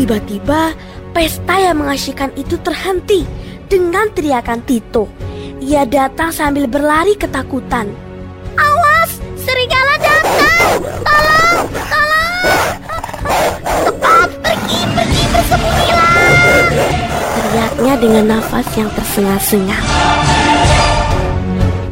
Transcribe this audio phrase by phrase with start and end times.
[0.00, 0.72] Tiba-tiba
[1.12, 3.20] pesta yang mengasyikkan itu terhenti
[3.68, 5.12] dengan teriakan Tito.
[5.60, 7.92] Ia datang sambil berlari ketakutan.
[8.56, 10.64] Awas, serigala datang!
[11.04, 12.48] Tolong, tolong!
[13.60, 16.16] Cepat, pergi, pergi, bersembunyilah!
[17.36, 19.84] Teriaknya dengan nafas yang tersengal-sengal.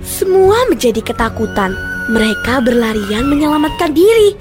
[0.00, 1.76] Semua menjadi ketakutan.
[2.08, 4.32] Mereka berlarian menyelamatkan diri.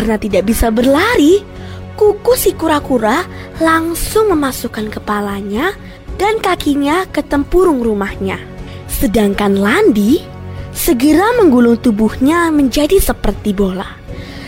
[0.00, 1.44] Karena tidak bisa berlari,
[1.92, 3.20] kuku si kura-kura
[3.60, 5.76] langsung memasukkan kepalanya
[6.16, 8.40] dan kakinya ke tempurung rumahnya.
[8.88, 10.24] Sedangkan Landi
[10.72, 14.00] segera menggulung tubuhnya menjadi seperti bola.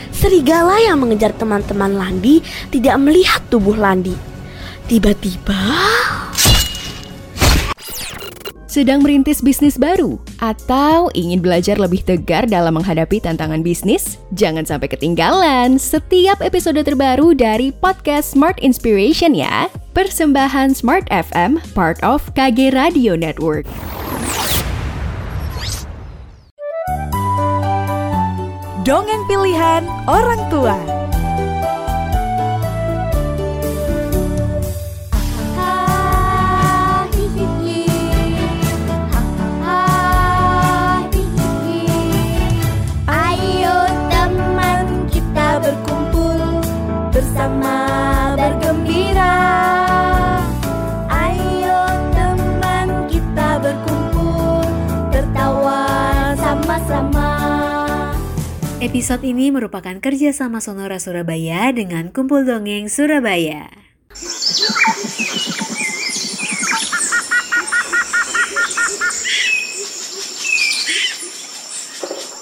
[0.09, 2.41] Serigala yang mengejar teman-teman Landi
[2.73, 4.17] tidak melihat tubuh Landi.
[4.89, 5.61] Tiba-tiba
[8.65, 14.19] Sedang merintis bisnis baru atau ingin belajar lebih tegar dalam menghadapi tantangan bisnis?
[14.35, 19.71] Jangan sampai ketinggalan setiap episode terbaru dari podcast Smart Inspiration ya.
[19.95, 23.71] Persembahan Smart FM, part of KG Radio Network.
[28.83, 31.02] Dongeng pilihan orang tua.
[58.83, 63.71] Episode ini merupakan kerjasama Sonora Surabaya dengan Kumpul Dongeng Surabaya.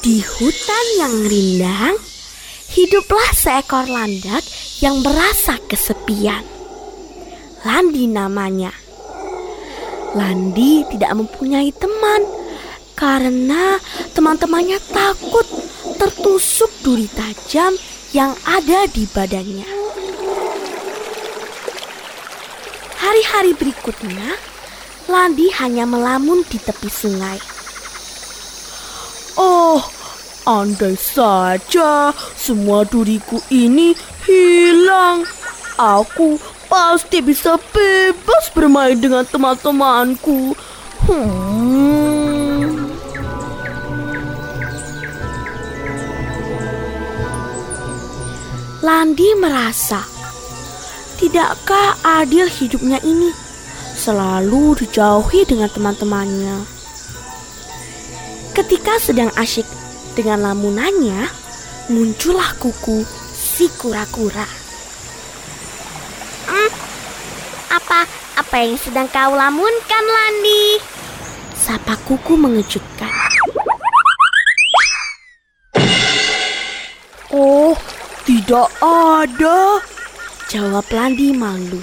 [0.00, 2.00] Di hutan yang rindang,
[2.72, 4.40] hiduplah seekor landak
[4.80, 6.40] yang merasa kesepian.
[7.68, 8.72] Landi namanya.
[10.16, 12.24] Landi tidak mempunyai teman
[12.96, 13.76] karena
[14.16, 15.59] teman-temannya takut
[16.20, 17.72] tertusuk duri tajam
[18.12, 19.64] yang ada di badannya.
[23.00, 24.36] Hari-hari berikutnya,
[25.08, 27.40] Landi hanya melamun di tepi sungai.
[29.40, 29.80] Oh,
[30.44, 33.96] andai saja semua duriku ini
[34.28, 35.24] hilang.
[35.80, 36.36] Aku
[36.68, 40.52] pasti bisa bebas bermain dengan teman-temanku.
[41.08, 41.49] Hmm.
[48.80, 50.00] Landi merasa,
[51.20, 53.28] tidakkah adil hidupnya ini?
[53.92, 56.64] Selalu dijauhi dengan teman-temannya.
[58.56, 59.68] Ketika sedang asyik
[60.16, 61.28] dengan lamunannya,
[61.92, 63.04] muncullah kuku
[63.36, 64.48] si kura-kura.
[66.48, 66.72] Hmm,
[67.76, 68.08] apa
[68.40, 70.80] apa yang sedang kau lamunkan, Landi?
[71.52, 73.19] Sapa kuku mengejutkan.
[78.50, 79.78] Tidak ada.
[80.50, 81.78] Jawab Landi malu.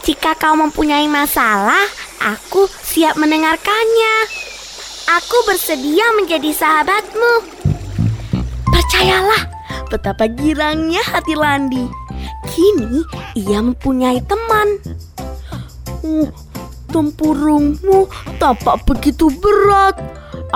[0.00, 1.84] Jika kau mempunyai masalah,
[2.24, 4.16] aku siap mendengarkannya.
[5.12, 7.32] Aku bersedia menjadi sahabatmu.
[8.64, 9.52] Percayalah
[9.92, 11.84] betapa girangnya hati Landi.
[12.48, 13.04] Kini
[13.36, 14.80] ia mempunyai teman.
[16.00, 16.32] Uh,
[16.88, 18.08] tempurungmu
[18.40, 20.00] tampak begitu berat.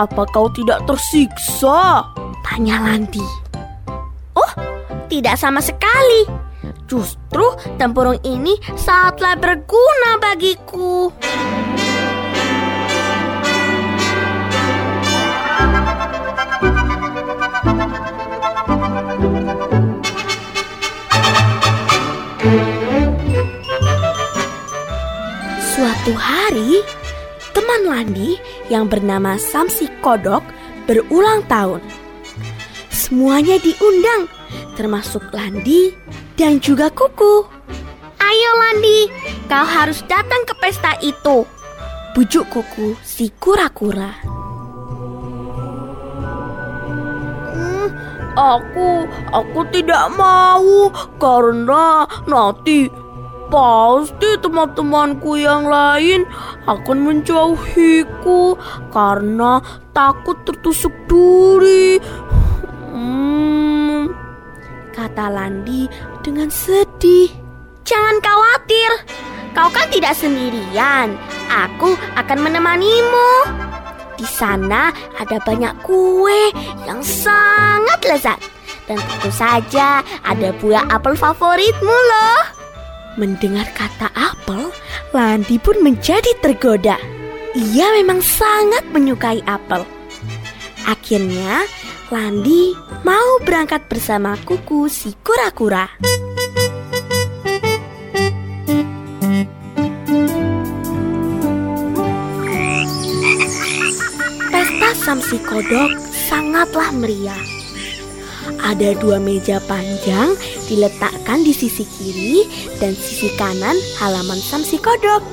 [0.01, 2.09] Apa kau tidak tersiksa?
[2.41, 3.43] Tanya Landi.
[5.13, 6.25] Tidak sama sekali.
[6.89, 7.45] Justru
[7.77, 11.13] tempurung ini sangatlah berguna bagiku.
[25.61, 26.81] Suatu hari,
[27.53, 28.41] teman Landi
[28.73, 30.41] yang bernama Samsi Kodok
[30.89, 31.85] berulang tahun.
[32.89, 34.25] Semuanya diundang,
[34.75, 35.93] termasuk Landi
[36.37, 37.45] dan juga Kuku.
[38.23, 39.13] Ayo Landi,
[39.49, 41.45] kau harus datang ke pesta itu.
[42.17, 44.17] Bujuk Kuku si kura-kura.
[47.53, 47.89] Hmm,
[48.37, 50.89] aku, aku tidak mau
[51.21, 52.89] karena nanti
[53.53, 56.25] pasti teman-temanku yang lain
[56.65, 58.57] akan menjauhiku
[58.89, 59.61] karena
[59.93, 62.01] takut tertusuk duri.
[62.89, 63.62] Hmm,
[65.03, 65.91] kata Landi
[66.23, 67.27] dengan sedih.
[67.83, 68.91] Jangan khawatir,
[69.51, 71.19] kau kan tidak sendirian.
[71.51, 73.33] aku akan menemanimu.
[74.15, 76.55] Di sana ada banyak kue
[76.87, 78.39] yang sangat lezat.
[78.87, 82.41] Dan tentu saja ada buah apel favoritmu loh.
[83.19, 84.71] Mendengar kata apel,
[85.11, 86.97] Landi pun menjadi tergoda.
[87.53, 89.85] Ia memang sangat menyukai apel.
[90.89, 91.69] Akhirnya,
[92.13, 92.77] Landi
[93.09, 95.89] mau berangkat bersama kuku si kura-kura.
[104.53, 107.41] Pesta Samsi Kodok sangatlah meriah.
[108.61, 110.37] Ada dua meja panjang
[110.69, 112.45] diletakkan di sisi kiri
[112.77, 115.25] dan sisi kanan halaman Samsi Kodok.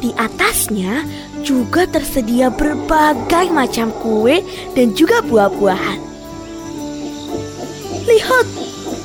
[0.00, 1.04] Di atasnya
[1.46, 4.42] juga tersedia berbagai macam kue
[4.74, 6.02] dan juga buah-buahan.
[8.10, 8.46] Lihat,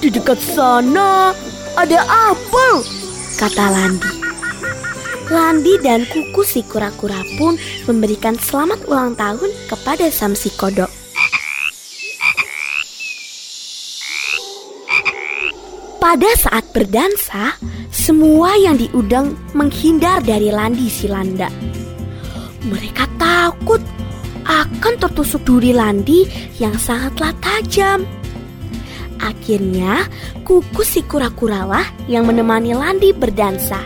[0.01, 1.37] di dekat sana
[1.77, 2.81] ada apel,
[3.37, 4.13] kata Landi.
[5.29, 7.55] Landi dan kuku si kura-kura pun
[7.85, 10.89] memberikan selamat ulang tahun kepada Samsi Kodok.
[16.01, 17.55] Pada saat berdansa,
[17.93, 21.70] semua yang diundang menghindar dari Landi si Landa.
[22.61, 23.81] Mereka takut
[24.45, 26.29] akan tertusuk duri Landi
[26.61, 28.05] yang sangatlah tajam.
[29.21, 30.09] Akhirnya,
[30.45, 33.81] kuku si kura-kuralah yang menemani Landi berdansa.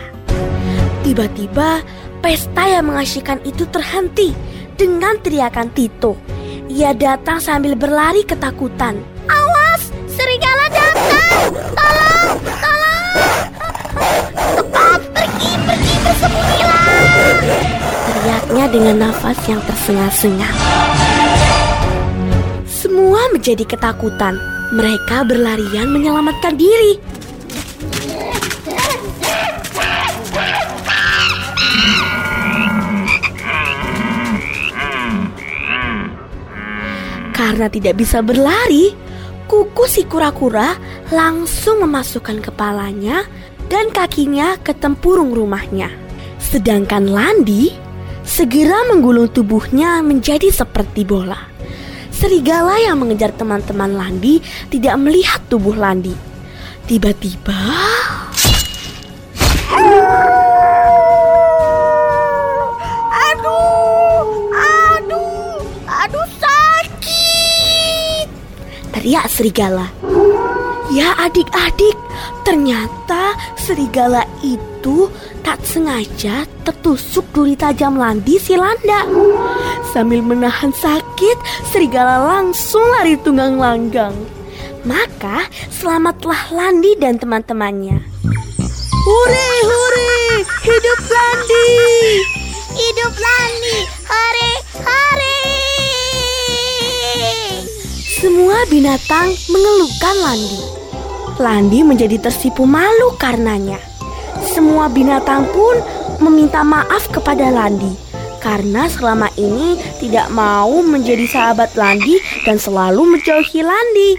[1.04, 1.84] Tiba-tiba,
[2.24, 4.32] pesta yang mengasyikkan itu terhenti
[4.74, 6.16] dengan teriakan Tito.
[6.66, 9.00] Ia datang sambil berlari ketakutan.
[9.28, 11.52] Awas, serigala datang!
[11.72, 12.05] Tolong!
[18.26, 20.50] Teriaknya dengan nafas yang tersengal-sengal.
[22.66, 24.34] Semua menjadi ketakutan.
[24.74, 26.98] Mereka berlarian menyelamatkan diri.
[37.30, 38.90] Karena tidak bisa berlari,
[39.46, 40.74] kuku si kura-kura
[41.14, 43.22] langsung memasukkan kepalanya
[43.70, 45.94] dan kakinya ke tempurung rumahnya.
[46.42, 47.85] Sedangkan Landi
[48.26, 51.38] segera menggulung tubuhnya menjadi seperti bola.
[52.10, 56.12] Serigala yang mengejar teman-teman Landi tidak melihat tubuh Landi.
[56.90, 57.54] Tiba-tiba,
[63.10, 68.26] Aduh, aduh, aduh sakit!
[68.94, 69.90] teriak serigala.
[70.94, 71.98] Ya adik-adik,
[72.46, 75.10] ternyata serigala itu
[75.42, 79.02] tak sengaja tertusuk duri tajam Landi si Landa.
[79.90, 84.14] Sambil menahan sakit, serigala langsung lari tunggang langgang.
[84.86, 87.98] Maka selamatlah Landi dan teman-temannya.
[89.02, 91.66] Hore, hore, hidup Landi!
[92.78, 93.76] Hidup Lani,
[94.06, 94.52] hore,
[94.86, 95.38] hore!
[98.22, 100.75] Semua binatang mengeluhkan Landi.
[101.36, 103.76] Landi menjadi tersipu malu karenanya.
[104.40, 105.76] Semua binatang pun
[106.24, 107.92] meminta maaf kepada Landi
[108.40, 114.10] karena selama ini tidak mau menjadi sahabat Landi dan selalu menjauhi Landi.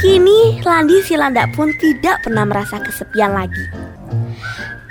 [0.00, 3.68] Kini Landi si landak pun tidak pernah merasa kesepian lagi.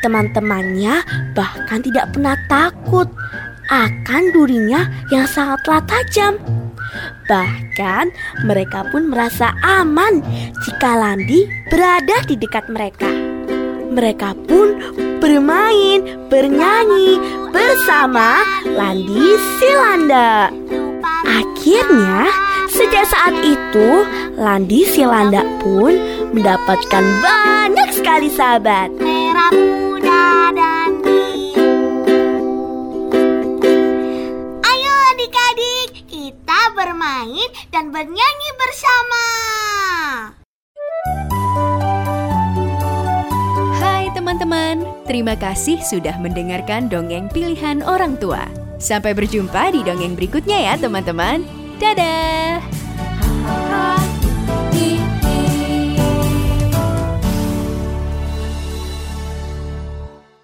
[0.05, 1.01] Teman-temannya
[1.33, 3.09] bahkan tidak pernah takut
[3.67, 6.37] akan durinya yang sangatlah tajam.
[7.27, 8.05] Bahkan
[8.47, 10.23] mereka pun merasa aman
[10.63, 13.09] jika Landi berada di dekat mereka.
[13.87, 14.77] Mereka pun
[15.17, 17.17] bermain, bernyanyi
[17.49, 20.53] bersama Landi Silanda.
[21.25, 22.29] Akhirnya,
[22.69, 24.05] sejak saat itu
[24.37, 25.97] Landi Silanda pun
[26.31, 28.93] mendapatkan banyak sekali sahabat.
[37.07, 39.23] Bermain dan bernyanyi bersama.
[43.79, 48.43] Hai teman-teman, terima kasih sudah mendengarkan dongeng pilihan orang tua.
[48.75, 51.47] Sampai berjumpa di dongeng berikutnya ya teman-teman.
[51.79, 52.76] Dadah!